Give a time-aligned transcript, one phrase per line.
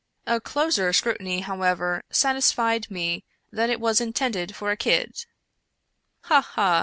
[0.25, 5.27] A closer scrutiny, however, satisfied me that it was intended for a kid.""
[6.23, 6.41] Ha!
[6.41, 6.79] ha